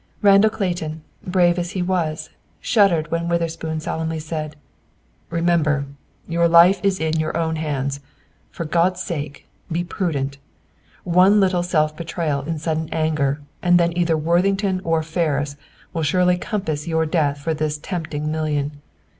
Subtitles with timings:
[0.23, 4.55] Randall Clayton, brave as he was, shuddered when Witherspoon solemnly said:
[5.29, 5.85] "Remember!
[6.27, 7.99] Your life is in your own hands.
[8.49, 10.39] For God's sake, be prudent!
[11.03, 15.55] One little self betrayal in sudden anger, and then either Worthington or Ferris
[15.93, 18.81] would surely compass your death for this tempting million.